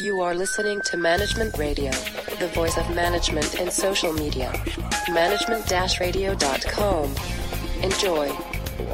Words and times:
You 0.00 0.22
are 0.22 0.34
listening 0.34 0.80
to 0.90 0.96
Management 0.96 1.56
Radio, 1.56 1.92
the 2.40 2.48
voice 2.48 2.76
of 2.76 2.92
management 2.96 3.54
in 3.60 3.70
social 3.70 4.12
media. 4.12 4.52
Management-radio.com. 5.12 7.10
Enjoy. 7.80 8.28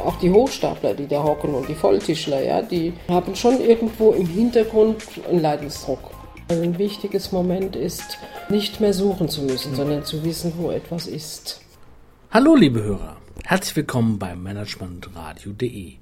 Auch 0.04 0.18
die 0.18 0.30
Hochstapler, 0.30 0.92
die 0.92 1.06
da 1.06 1.22
hocken 1.22 1.54
und 1.54 1.66
die 1.70 1.74
Volltischler, 1.74 2.42
ja, 2.42 2.60
die 2.60 2.92
haben 3.08 3.34
schon 3.34 3.62
irgendwo 3.62 4.12
im 4.12 4.26
Hintergrund 4.26 5.02
einen 5.26 5.40
Leidensdruck. 5.40 6.10
Ein 6.50 6.76
wichtiges 6.76 7.32
Moment 7.32 7.76
ist, 7.76 8.18
nicht 8.50 8.82
mehr 8.82 8.92
suchen 8.92 9.30
zu 9.30 9.40
müssen, 9.40 9.74
sondern 9.74 10.04
zu 10.04 10.22
wissen, 10.22 10.52
wo 10.58 10.70
etwas 10.70 11.06
ist. 11.06 11.62
Hallo, 12.30 12.54
liebe 12.54 12.82
Hörer. 12.82 13.16
Herzlich 13.44 13.76
willkommen 13.76 14.18
beim 14.18 14.42
managementradio.de. 14.42 15.94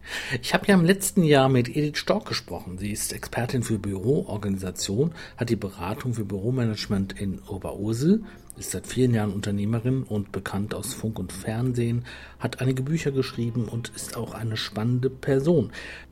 Ich 0.42 0.54
habe 0.54 0.66
ja 0.66 0.74
im 0.74 0.84
letzten 0.84 1.22
Jahr 1.22 1.48
mit 1.48 1.68
Edith 1.68 1.98
Stork 1.98 2.26
gesprochen. 2.26 2.78
Sie 2.78 2.90
ist 2.90 3.12
Expertin 3.12 3.62
für 3.62 3.78
Büroorganisation, 3.78 5.12
hat 5.36 5.50
die 5.50 5.56
Beratung 5.56 6.14
für 6.14 6.24
Büromanagement 6.24 7.18
in 7.20 7.38
Oberursel, 7.40 8.22
ist 8.58 8.72
seit 8.72 8.86
vielen 8.86 9.14
Jahren 9.14 9.32
Unternehmerin 9.32 10.02
und 10.02 10.32
bekannt 10.32 10.74
aus 10.74 10.94
Funk 10.94 11.18
und 11.18 11.32
Fernsehen, 11.32 12.04
hat 12.38 12.60
einige 12.60 12.82
Bücher 12.82 13.12
geschrieben 13.12 13.68
und 13.68 13.90
ist 13.94 14.16
auch 14.16 14.34
eine 14.34 14.56
spannende 14.56 15.10
Person. 15.10 15.70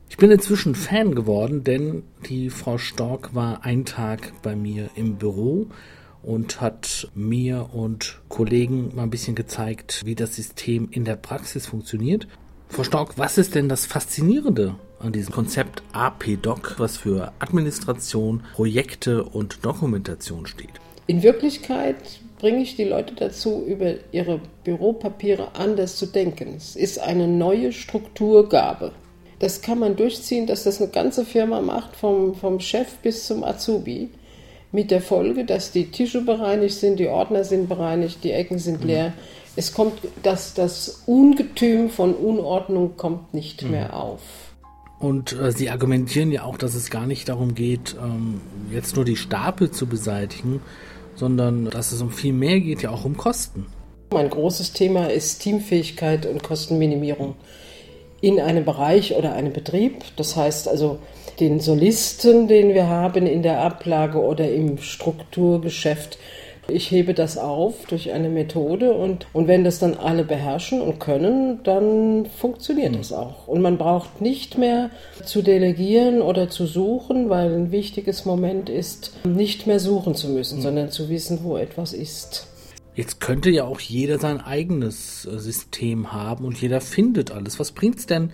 Ich 0.09 0.17
bin 0.17 0.31
inzwischen 0.31 0.73
Fan 0.73 1.13
geworden, 1.13 1.63
denn 1.63 2.03
die 2.29 2.49
Frau 2.49 2.77
Stork 2.77 3.35
war 3.35 3.65
ein 3.65 3.85
Tag 3.85 4.33
bei 4.41 4.55
mir 4.55 4.89
im 4.95 5.17
Büro 5.17 5.67
und 6.23 6.61
hat 6.61 7.09
mir 7.15 7.69
und 7.73 8.19
Kollegen 8.29 8.95
mal 8.95 9.03
ein 9.03 9.09
bisschen 9.09 9.35
gezeigt, 9.35 10.05
wie 10.05 10.15
das 10.15 10.35
System 10.35 10.89
in 10.91 11.05
der 11.05 11.15
Praxis 11.15 11.67
funktioniert. 11.67 12.27
Frau 12.69 12.83
Stork, 12.83 13.17
was 13.17 13.37
ist 13.37 13.55
denn 13.55 13.69
das 13.69 13.85
Faszinierende 13.85 14.75
an 14.99 15.13
diesem 15.13 15.33
Konzept 15.33 15.83
APDoc, 15.93 16.75
was 16.77 16.97
für 16.97 17.31
Administration, 17.39 18.43
Projekte 18.53 19.23
und 19.23 19.65
Dokumentation 19.65 20.45
steht? 20.45 20.81
In 21.07 21.23
Wirklichkeit 21.23 22.19
bringe 22.39 22.61
ich 22.61 22.75
die 22.75 22.83
Leute 22.83 23.15
dazu, 23.15 23.63
über 23.65 23.93
ihre 24.11 24.41
Büropapiere 24.63 25.55
anders 25.55 25.95
zu 25.95 26.05
denken. 26.05 26.55
Es 26.57 26.75
ist 26.75 26.99
eine 26.99 27.27
neue 27.27 27.71
Strukturgabe. 27.71 28.91
Das 29.39 29.61
kann 29.61 29.79
man 29.79 29.95
durchziehen, 29.95 30.47
dass 30.47 30.63
das 30.63 30.81
eine 30.81 30.91
ganze 30.91 31.23
Firma 31.23 31.61
macht, 31.61 31.95
vom, 31.95 32.35
vom 32.35 32.59
Chef 32.59 32.97
bis 32.97 33.27
zum 33.27 33.43
Azubi 33.43 34.09
mit 34.77 34.91
der 34.91 35.01
Folge, 35.01 35.43
dass 35.43 35.71
die 35.71 35.89
Tische 35.89 36.21
bereinigt 36.21 36.75
sind, 36.75 36.99
die 36.99 37.07
Ordner 37.07 37.43
sind 37.43 37.67
bereinigt, 37.67 38.23
die 38.23 38.31
Ecken 38.31 38.59
sind 38.59 38.81
mhm. 38.81 38.87
leer. 38.87 39.09
Mhm. 39.09 39.13
Es 39.55 39.73
kommt, 39.73 39.93
dass 40.21 40.53
das 40.53 41.01
Ungetüm 41.07 41.89
von 41.89 42.13
Unordnung 42.13 42.95
kommt 42.95 43.33
nicht 43.33 43.63
mhm. 43.63 43.71
mehr 43.71 43.95
auf. 43.95 44.21
Und 44.99 45.33
äh, 45.33 45.51
Sie 45.51 45.71
argumentieren 45.71 46.31
ja 46.31 46.43
auch, 46.43 46.59
dass 46.59 46.75
es 46.75 46.91
gar 46.91 47.07
nicht 47.07 47.27
darum 47.27 47.55
geht, 47.55 47.95
ähm, 47.99 48.39
jetzt 48.71 48.95
nur 48.95 49.03
die 49.03 49.15
Stapel 49.15 49.71
zu 49.71 49.87
beseitigen, 49.87 50.61
sondern 51.15 51.65
dass 51.71 51.91
es 51.91 51.99
um 52.03 52.11
viel 52.11 52.33
mehr 52.33 52.59
geht, 52.59 52.83
ja 52.83 52.91
auch 52.91 53.03
um 53.03 53.17
Kosten. 53.17 53.65
Mein 54.13 54.29
großes 54.29 54.73
Thema 54.73 55.07
ist 55.07 55.39
Teamfähigkeit 55.39 56.27
und 56.27 56.43
Kostenminimierung 56.43 57.33
in 58.21 58.39
einem 58.39 58.65
Bereich 58.65 59.15
oder 59.15 59.33
einem 59.33 59.53
Betrieb. 59.53 60.03
Das 60.15 60.35
heißt 60.35 60.67
also, 60.67 60.99
den 61.39 61.59
Solisten, 61.59 62.47
den 62.47 62.73
wir 62.73 62.87
haben 62.87 63.27
in 63.27 63.43
der 63.43 63.61
Ablage 63.61 64.19
oder 64.19 64.49
im 64.49 64.79
Strukturgeschäft, 64.79 66.17
ich 66.69 66.91
hebe 66.91 67.13
das 67.13 67.37
auf 67.37 67.85
durch 67.87 68.11
eine 68.11 68.29
Methode 68.29 68.93
und, 68.93 69.25
und 69.33 69.47
wenn 69.47 69.63
das 69.63 69.79
dann 69.79 69.95
alle 69.95 70.23
beherrschen 70.23 70.81
und 70.81 70.99
können, 70.99 71.61
dann 71.63 72.25
funktioniert 72.25 72.91
mhm. 72.91 72.97
das 72.97 73.13
auch. 73.13 73.47
Und 73.47 73.61
man 73.61 73.77
braucht 73.77 74.21
nicht 74.21 74.57
mehr 74.57 74.89
zu 75.23 75.41
delegieren 75.41 76.21
oder 76.21 76.49
zu 76.49 76.65
suchen, 76.65 77.29
weil 77.29 77.53
ein 77.53 77.71
wichtiges 77.71 78.25
Moment 78.25 78.69
ist, 78.69 79.13
nicht 79.25 79.65
mehr 79.65 79.79
suchen 79.79 80.15
zu 80.15 80.27
müssen, 80.29 80.57
mhm. 80.57 80.63
sondern 80.63 80.89
zu 80.89 81.09
wissen, 81.09 81.39
wo 81.43 81.57
etwas 81.57 81.93
ist. 81.93 82.47
Jetzt 82.97 83.21
könnte 83.21 83.51
ja 83.51 83.63
auch 83.63 83.79
jeder 83.79 84.17
sein 84.17 84.41
eigenes 84.41 85.25
äh, 85.25 85.37
System 85.37 86.13
haben 86.13 86.45
und 86.45 86.59
jeder 86.59 86.81
findet 86.81 87.29
alles. 87.29 87.59
Was 87.59 87.71
bringt 87.71 87.99
es 87.99 88.07
denn, 88.07 88.31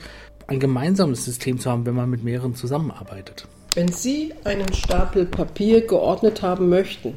ein 0.48 0.62
gemeinsames 0.62 1.26
System 1.26 1.60
zu 1.60 1.70
haben, 1.70 1.86
wenn 1.86 1.96
man 1.96 2.10
mit 2.10 2.24
mehreren 2.24 2.56
zusammenarbeitet? 2.56 3.46
Wenn 3.76 3.90
Sie 3.90 4.34
einen 4.46 4.72
Stapel 4.74 5.26
Papier 5.26 5.86
geordnet 5.86 6.42
haben 6.44 6.70
möchten 6.70 7.16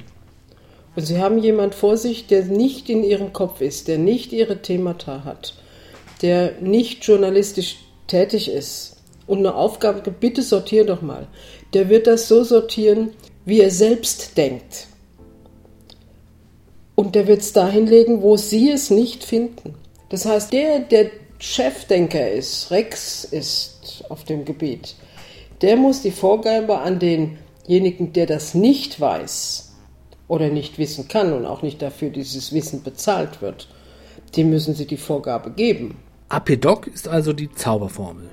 und 0.96 1.06
Sie 1.06 1.18
haben 1.18 1.38
jemand 1.38 1.76
vor 1.76 1.96
sich, 1.96 2.26
der 2.26 2.46
nicht 2.46 2.90
in 2.90 3.04
Ihrem 3.04 3.32
Kopf 3.32 3.60
ist, 3.60 3.86
der 3.86 3.98
nicht 3.98 4.32
Ihre 4.32 4.60
Themata 4.60 5.22
hat, 5.22 5.54
der 6.22 6.60
nicht 6.60 7.04
journalistisch 7.04 7.76
tätig 8.08 8.50
ist 8.50 8.96
und 9.28 9.38
eine 9.38 9.54
Aufgabe, 9.54 10.10
bitte 10.10 10.42
sortier 10.42 10.84
doch 10.84 11.00
mal, 11.00 11.28
der 11.74 11.90
wird 11.90 12.08
das 12.08 12.26
so 12.26 12.42
sortieren, 12.42 13.10
wie 13.44 13.60
er 13.60 13.70
selbst 13.70 14.36
denkt. 14.36 14.88
Und 16.96 17.14
der 17.14 17.28
wird 17.28 17.42
es 17.42 17.52
dahin 17.52 17.86
legen, 17.86 18.22
wo 18.22 18.36
Sie 18.36 18.70
es 18.70 18.90
nicht 18.90 19.22
finden. 19.22 19.74
Das 20.08 20.24
heißt, 20.24 20.52
der, 20.52 20.80
der 20.80 21.10
Chefdenker 21.38 22.30
ist, 22.32 22.70
Rex 22.70 23.24
ist 23.24 24.04
auf 24.08 24.24
dem 24.24 24.44
Gebiet, 24.44 24.96
der 25.60 25.76
muss 25.76 26.02
die 26.02 26.10
Vorgabe 26.10 26.78
an 26.78 26.98
denjenigen, 26.98 28.12
der 28.12 28.26
das 28.26 28.54
nicht 28.54 29.00
weiß 29.00 29.74
oder 30.28 30.48
nicht 30.48 30.78
wissen 30.78 31.06
kann 31.08 31.32
und 31.32 31.46
auch 31.46 31.62
nicht 31.62 31.82
dafür 31.82 32.10
dieses 32.10 32.52
Wissen 32.52 32.82
bezahlt 32.82 33.42
wird, 33.42 33.68
dem 34.36 34.50
müssen 34.50 34.74
sie 34.74 34.86
die 34.86 34.96
Vorgabe 34.96 35.50
geben. 35.50 35.98
APDoc 36.28 36.86
ist 36.88 37.08
also 37.08 37.32
die 37.32 37.52
Zauberformel. 37.52 38.28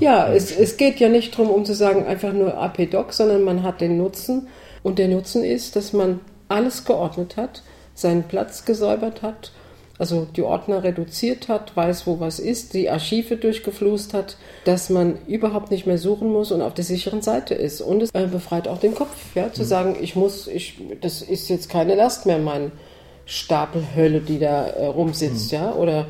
Ja, 0.00 0.32
es, 0.32 0.50
es 0.50 0.76
geht 0.78 0.98
ja 0.98 1.08
nicht 1.08 1.34
darum, 1.34 1.50
um 1.50 1.64
zu 1.64 1.74
sagen, 1.74 2.06
einfach 2.06 2.32
nur 2.32 2.56
APDoc, 2.56 3.12
sondern 3.12 3.42
man 3.42 3.62
hat 3.62 3.80
den 3.82 3.98
Nutzen. 3.98 4.48
Und 4.82 4.98
der 4.98 5.08
Nutzen 5.08 5.44
ist, 5.44 5.76
dass 5.76 5.92
man 5.92 6.20
alles 6.48 6.84
geordnet 6.86 7.36
hat, 7.36 7.62
seinen 8.00 8.24
Platz 8.24 8.64
gesäubert 8.64 9.22
hat, 9.22 9.52
also 10.00 10.26
die 10.34 10.42
Ordner 10.42 10.82
reduziert 10.82 11.48
hat, 11.48 11.76
weiß, 11.76 12.06
wo 12.06 12.20
was 12.20 12.38
ist, 12.38 12.72
die 12.72 12.88
Archive 12.88 13.36
durchgeflust 13.36 14.14
hat, 14.14 14.38
dass 14.64 14.88
man 14.88 15.18
überhaupt 15.26 15.70
nicht 15.70 15.86
mehr 15.86 15.98
suchen 15.98 16.32
muss 16.32 16.52
und 16.52 16.62
auf 16.62 16.72
der 16.72 16.84
sicheren 16.84 17.20
Seite 17.20 17.54
ist. 17.54 17.82
Und 17.82 18.02
es 18.02 18.10
äh, 18.14 18.26
befreit 18.26 18.66
auch 18.66 18.78
den 18.78 18.94
Kopf, 18.94 19.14
ja, 19.34 19.52
zu 19.52 19.60
mhm. 19.60 19.66
sagen, 19.66 19.96
ich 20.00 20.16
muss, 20.16 20.46
ich, 20.46 20.78
das 21.02 21.20
ist 21.20 21.50
jetzt 21.50 21.68
keine 21.68 21.96
Last 21.96 22.24
mehr, 22.24 22.38
mein 22.38 22.72
Stapel 23.26 23.84
Hölle, 23.94 24.20
die 24.20 24.38
da 24.38 24.68
äh, 24.68 24.86
rumsitzt, 24.86 25.52
mhm. 25.52 25.58
ja, 25.58 25.74
oder 25.74 26.06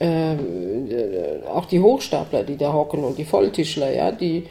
ähm, 0.00 0.90
äh, 0.90 1.46
auch 1.46 1.66
die 1.66 1.78
Hochstapler, 1.78 2.42
die 2.42 2.56
da 2.56 2.72
hocken 2.72 3.04
und 3.04 3.18
die 3.18 3.24
Volltischler, 3.24 3.94
ja, 3.94 4.10
die, 4.10 4.48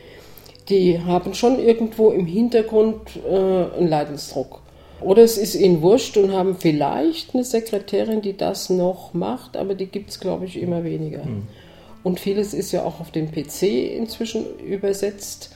die 0.70 0.98
haben 1.02 1.34
schon 1.34 1.60
irgendwo 1.60 2.12
im 2.12 2.26
Hintergrund 2.26 3.20
äh, 3.30 3.36
einen 3.36 3.90
Leidensdruck. 3.90 4.62
Oder 5.02 5.24
es 5.24 5.38
ist 5.38 5.56
ihnen 5.56 5.82
wurscht 5.82 6.18
und 6.18 6.32
haben 6.32 6.56
vielleicht 6.56 7.34
eine 7.34 7.44
Sekretärin, 7.44 8.22
die 8.22 8.38
das 8.38 8.70
noch 8.70 9.14
macht, 9.14 9.58
aber 9.58 9.76
die 9.76 9.88
gibt 9.88 10.12
es, 10.12 10.20
glaube 10.20 10.46
ich, 10.46 10.62
immer 10.62 10.84
weniger. 10.84 11.26
Mhm. 11.26 11.48
Und 12.04 12.20
vieles 12.20 12.54
ist 12.54 12.72
ja 12.72 12.84
auch 12.84 13.00
auf 13.00 13.12
den 13.12 13.32
PC 13.32 13.64
inzwischen 13.96 14.60
übersetzt. 14.60 15.52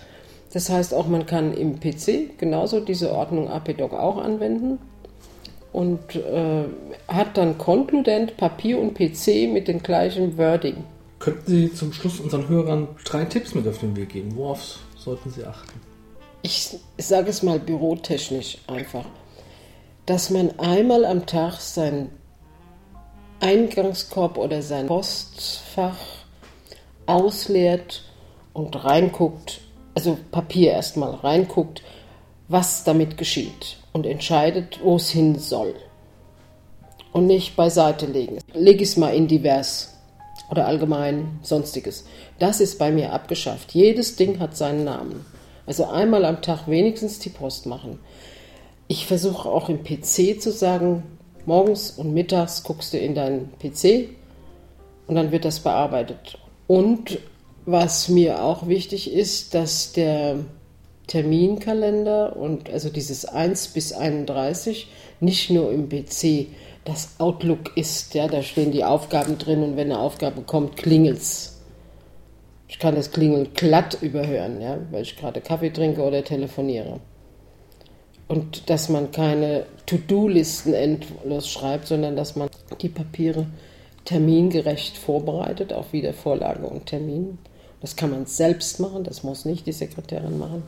Das 0.53 0.69
heißt 0.69 0.93
auch, 0.93 1.07
man 1.07 1.25
kann 1.25 1.53
im 1.53 1.79
PC 1.79 2.37
genauso 2.37 2.79
diese 2.79 3.11
Ordnung 3.11 3.49
APDoc 3.49 3.93
auch 3.93 4.17
anwenden 4.17 4.79
und 5.73 6.15
äh, 6.15 6.63
hat 7.07 7.37
dann 7.37 7.57
konkludent 7.57 8.37
Papier 8.37 8.79
und 8.79 8.93
PC 8.93 9.51
mit 9.51 9.67
dem 9.67 9.83
gleichen 9.83 10.37
Wording. 10.37 10.77
Könnten 11.19 11.51
Sie 11.51 11.73
zum 11.73 11.91
Schluss 11.91 12.19
unseren 12.19 12.47
Hörern 12.47 12.87
drei 13.03 13.25
Tipps 13.25 13.55
mit 13.55 13.67
auf 13.67 13.79
den 13.79 13.95
Weg 13.95 14.09
geben? 14.09 14.35
Worauf 14.35 14.79
sollten 14.97 15.29
Sie 15.31 15.43
achten? 15.43 15.81
Ich 16.43 16.77
sage 16.97 17.29
es 17.29 17.41
mal 17.41 17.59
bürotechnisch 17.59 18.59
einfach 18.67 19.05
dass 20.05 20.29
man 20.29 20.59
einmal 20.59 21.05
am 21.05 21.25
Tag 21.25 21.59
seinen 21.59 22.11
Eingangskorb 23.39 24.37
oder 24.37 24.61
sein 24.61 24.87
Postfach 24.87 25.97
ausleert 27.05 28.03
und 28.53 28.83
reinguckt, 28.83 29.61
also 29.93 30.17
Papier 30.31 30.71
erstmal 30.71 31.11
reinguckt, 31.11 31.81
was 32.47 32.83
damit 32.83 33.17
geschieht 33.17 33.77
und 33.93 34.05
entscheidet, 34.05 34.79
wo 34.83 34.95
es 34.95 35.09
hin 35.09 35.37
soll. 35.39 35.75
Und 37.11 37.27
nicht 37.27 37.55
beiseite 37.55 38.05
legen. 38.05 38.39
Leg 38.53 38.81
es 38.81 38.97
mal 38.97 39.13
in 39.13 39.27
divers 39.27 39.95
oder 40.51 40.67
allgemein 40.67 41.39
sonstiges. 41.41 42.05
Das 42.39 42.59
ist 42.59 42.77
bei 42.77 42.91
mir 42.91 43.13
abgeschafft. 43.13 43.73
Jedes 43.73 44.15
Ding 44.15 44.39
hat 44.39 44.57
seinen 44.57 44.83
Namen. 44.83 45.25
Also 45.65 45.85
einmal 45.85 46.25
am 46.25 46.41
Tag 46.41 46.67
wenigstens 46.67 47.19
die 47.19 47.29
Post 47.29 47.65
machen. 47.65 47.99
Ich 48.87 49.07
versuche 49.07 49.49
auch 49.49 49.69
im 49.69 49.83
PC 49.83 50.39
zu 50.39 50.51
sagen, 50.51 51.03
morgens 51.45 51.91
und 51.91 52.13
mittags 52.13 52.63
guckst 52.63 52.93
du 52.93 52.97
in 52.97 53.15
deinen 53.15 53.51
PC 53.59 54.09
und 55.07 55.15
dann 55.15 55.31
wird 55.31 55.45
das 55.45 55.59
bearbeitet. 55.59 56.37
Und 56.67 57.19
was 57.65 58.09
mir 58.09 58.43
auch 58.43 58.67
wichtig 58.67 59.11
ist, 59.11 59.55
dass 59.55 59.91
der 59.91 60.37
Terminkalender 61.07 62.35
und 62.35 62.69
also 62.69 62.89
dieses 62.89 63.25
1 63.25 63.69
bis 63.69 63.93
31 63.93 64.87
nicht 65.19 65.49
nur 65.49 65.71
im 65.71 65.89
PC 65.89 66.47
das 66.83 67.19
Outlook 67.19 67.75
ist, 67.75 68.13
ja, 68.13 68.27
da 68.27 68.43
stehen 68.43 68.71
die 68.71 68.83
Aufgaben 68.83 69.39
drin 69.39 69.63
und 69.63 69.77
wenn 69.77 69.91
eine 69.91 69.99
Aufgabe 69.99 70.41
kommt, 70.41 70.77
klingelt's. 70.77 71.59
Ich 72.67 72.77
kann 72.77 72.95
das 72.95 73.11
Klingeln 73.11 73.53
glatt 73.53 73.97
überhören, 74.01 74.61
ja, 74.61 74.77
weil 74.91 75.03
ich 75.03 75.15
gerade 75.15 75.41
Kaffee 75.41 75.71
trinke 75.71 76.03
oder 76.03 76.23
telefoniere. 76.23 76.99
Und 78.27 78.69
dass 78.69 78.89
man 78.89 79.11
keine 79.11 79.65
To-Do-Listen 79.85 80.73
endlos 80.73 81.47
schreibt, 81.47 81.87
sondern 81.87 82.15
dass 82.15 82.35
man 82.35 82.49
die 82.81 82.89
Papiere 82.89 83.47
termingerecht 84.05 84.97
vorbereitet, 84.97 85.73
auf 85.73 85.93
Wiedervorlage 85.93 86.65
und 86.65 86.85
Termin. 86.87 87.37
Das 87.81 87.95
kann 87.95 88.11
man 88.11 88.25
selbst 88.25 88.79
machen, 88.79 89.03
das 89.03 89.23
muss 89.23 89.45
nicht 89.45 89.67
die 89.67 89.71
Sekretärin 89.71 90.39
machen. 90.39 90.63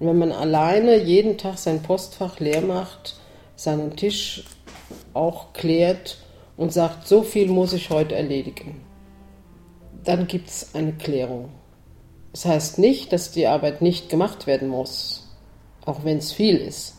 Und 0.00 0.08
wenn 0.08 0.18
man 0.18 0.32
alleine 0.32 0.96
jeden 0.96 1.38
Tag 1.38 1.58
sein 1.58 1.82
Postfach 1.82 2.40
leer 2.40 2.62
macht, 2.62 3.16
seinen 3.56 3.96
Tisch 3.96 4.44
auch 5.14 5.52
klärt 5.52 6.18
und 6.56 6.72
sagt, 6.72 7.06
so 7.06 7.22
viel 7.22 7.48
muss 7.48 7.72
ich 7.72 7.90
heute 7.90 8.14
erledigen, 8.14 8.80
dann 10.04 10.26
gibt 10.26 10.48
es 10.48 10.74
eine 10.74 10.92
Klärung. 10.92 11.50
Das 12.32 12.46
heißt 12.46 12.78
nicht, 12.78 13.12
dass 13.12 13.30
die 13.30 13.46
Arbeit 13.46 13.82
nicht 13.82 14.08
gemacht 14.08 14.46
werden 14.46 14.68
muss, 14.68 15.21
auch 15.84 16.04
wenn 16.04 16.18
es 16.18 16.32
viel 16.32 16.56
ist. 16.56 16.96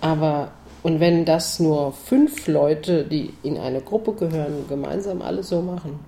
Aber, 0.00 0.52
und 0.82 1.00
wenn 1.00 1.24
das 1.24 1.58
nur 1.58 1.92
fünf 1.92 2.46
Leute, 2.46 3.04
die 3.04 3.32
in 3.42 3.58
eine 3.58 3.80
Gruppe 3.80 4.12
gehören, 4.12 4.66
gemeinsam 4.68 5.22
alle 5.22 5.42
so 5.42 5.62
machen, 5.62 6.00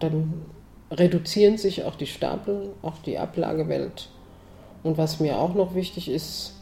dann 0.00 0.44
reduzieren 0.90 1.58
sich 1.58 1.84
auch 1.84 1.96
die 1.96 2.06
Stapel, 2.06 2.72
auch 2.82 2.98
die 3.04 3.18
Ablagewelt. 3.18 4.08
Und 4.82 4.98
was 4.98 5.18
mir 5.18 5.38
auch 5.38 5.54
noch 5.54 5.74
wichtig 5.74 6.08
ist, 6.08 6.54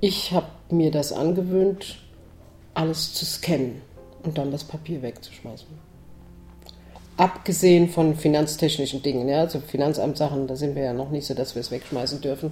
ich 0.00 0.32
habe 0.32 0.46
mir 0.70 0.90
das 0.90 1.12
angewöhnt, 1.12 1.98
alles 2.74 3.14
zu 3.14 3.24
scannen 3.24 3.80
und 4.22 4.36
dann 4.36 4.50
das 4.50 4.64
Papier 4.64 5.02
wegzuschmeißen. 5.02 5.66
Abgesehen 7.16 7.88
von 7.88 8.14
finanztechnischen 8.14 9.02
Dingen, 9.02 9.26
ja, 9.28 9.40
also 9.40 9.60
Finanzamtssachen, 9.60 10.46
da 10.46 10.54
sind 10.54 10.74
wir 10.74 10.82
ja 10.84 10.92
noch 10.92 11.10
nicht 11.10 11.26
so, 11.26 11.32
dass 11.32 11.54
wir 11.54 11.60
es 11.60 11.70
wegschmeißen 11.70 12.20
dürfen. 12.20 12.50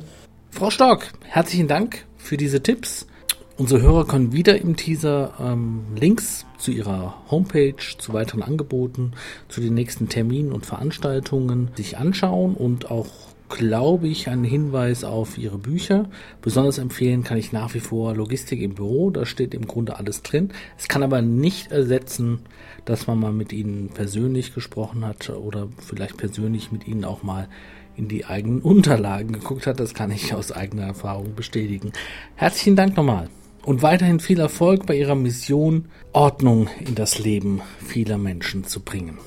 Frau 0.55 0.71
Stork, 0.71 1.11
herzlichen 1.25 1.67
Dank 1.67 2.07
für 2.17 2.37
diese 2.37 2.63
Tipps. 2.63 3.09
Unsere 3.57 3.83
Hörer 3.83 4.07
können 4.07 4.33
wieder 4.33 4.57
im 4.57 4.77
Teaser 4.77 5.35
ähm, 5.41 5.83
Links 5.97 6.47
zu 6.59 6.71
ihrer 6.71 7.21
Homepage, 7.29 7.75
zu 7.99 8.13
weiteren 8.13 8.41
Angeboten, 8.41 9.15
zu 9.49 9.61
den 9.61 9.75
nächsten 9.75 10.09
Terminen 10.09 10.53
und 10.53 10.65
Veranstaltungen 10.65 11.73
sich 11.75 11.99
anschauen 11.99 12.55
und 12.55 12.89
auch 12.89 13.09
glaube 13.49 14.09
ich, 14.09 14.29
einen 14.29 14.45
Hinweis 14.45 15.05
auf 15.05 15.39
ihre 15.39 15.59
Bücher. 15.59 16.09
Besonders 16.41 16.79
empfehlen 16.79 17.25
kann 17.25 17.37
ich 17.37 17.53
nach 17.53 17.75
wie 17.75 17.81
vor 17.81 18.15
Logistik 18.15 18.61
im 18.61 18.75
Büro. 18.75 19.11
Da 19.11 19.27
steht 19.27 19.55
im 19.55 19.67
Grunde 19.67 19.97
alles 19.97 20.23
drin. 20.23 20.51
Es 20.79 20.89
kann 20.89 21.03
aber 21.03 21.21
nicht 21.21 21.71
ersetzen, 21.71 22.41
dass 22.85 23.07
man 23.07 23.19
mal 23.19 23.33
mit 23.33 23.53
ihnen 23.53 23.91
persönlich 23.91 24.55
gesprochen 24.55 25.05
hat 25.05 25.31
oder 25.31 25.69
vielleicht 25.79 26.17
persönlich 26.17 26.73
mit 26.73 26.87
ihnen 26.87 27.05
auch 27.05 27.23
mal 27.23 27.49
in 27.97 28.09
die 28.09 28.25
eigenen 28.25 28.61
Unterlagen 28.61 29.33
geguckt 29.33 29.67
hat. 29.67 29.81
Das 29.81 29.95
kann 29.95 30.11
ich 30.11 30.35
aus 30.35 30.53
eigener 30.53 30.85
Erfahrung 30.85 31.35
bestätigen. 31.35 31.93
Herzlichen 32.35 32.77
Dank 32.77 32.97
nochmal. 32.97 33.29
Und 33.65 33.83
weiterhin 33.83 34.21
viel 34.21 34.41
Erfolg 34.41 34.87
bei 34.87 34.97
Ihrer 34.97 35.15
Mission, 35.15 35.87
Ordnung 36.13 36.69
in 36.81 36.95
das 36.95 37.19
Leben 37.19 37.63
vieler 37.79 38.19
Menschen 38.19 38.65
zu 38.65 38.81
bringen. 38.81 39.19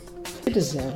Bitte 0.45 0.61
sehr. 0.61 0.95